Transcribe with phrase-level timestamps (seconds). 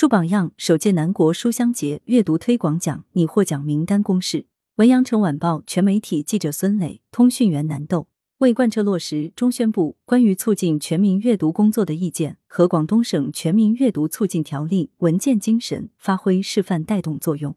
[0.00, 4.46] 树榜样，首届南国书香节阅读推广奖拟获奖名单公示。
[4.76, 8.08] 文阳城晚报全媒体记者孙磊，通讯员南豆。
[8.38, 17.54] 为贯彻落实中宣部关于促进全民阅读工作的意见和广东省全民阅读促进条例文件精神，发挥示范带动作用，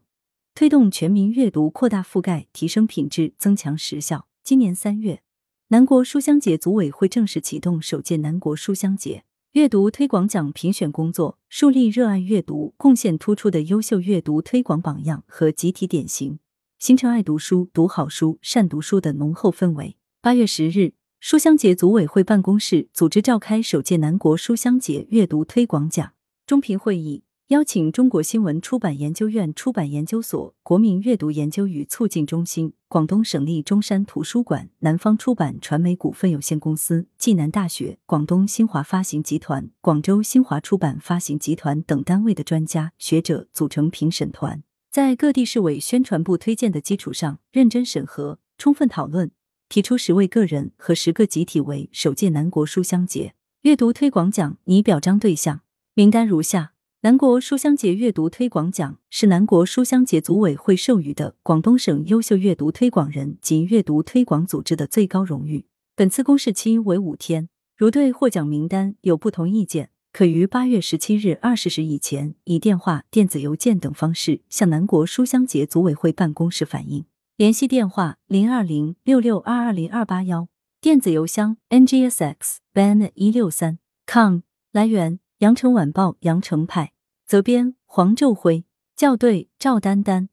[0.54, 4.26] 推动全民阅读扩大覆盖、提升品质、增强实效。
[4.42, 5.22] 今年三月，
[5.68, 9.24] 南国书香节组委会正式启动首届南国书香节
[9.54, 16.40] 阅读推广奖评选工作，树立热爱阅读、贡献突出的优秀阅读推广榜样和集体典型，
[16.80, 19.96] 形成爱读书、读好书、善读书的浓厚氛围。
[20.20, 27.22] 八月十日，书香节组委会办公室组织召开首届南国书香节阅读推广奖中评会议，
[27.54, 49.30] 邀请中国新闻出版研究院出版研究所、国民阅读研究与促进中心、广东省立中山图书馆、南方出版传媒股份有限公司、暨南大学、广东新华发行集团、广州新华出版发行集团等单位的专家学者组成评审团，在各地市委宣传部推荐的基础上，认真审核、充分讨论。
[49.68, 55.60] 提出十位个人和十个集体为首届南国书香节阅读推广奖拟表彰对象
[55.94, 56.72] 名单如下：
[57.04, 65.66] 南国书香节阅读推广奖是南国书香节组委会授予的广东省优秀阅读推广人及阅读推广组织的最高荣誉。
[65.94, 77.04] 本次公示期为五天，如对获奖名单有不同意见，可于八月十七日二十时以前以电话、电子邮件等方式向南国书香节组委会办公室反映。
[77.36, 80.48] 联系电话：零二零六六二二零二八幺，
[80.80, 84.38] 电子邮箱：ngsx ban 一六三 com。
[84.72, 86.93] 来源：羊城晚报羊城派，
[87.26, 88.64] 责编：黄昼辉，
[88.96, 90.28] 校对：赵丹丹。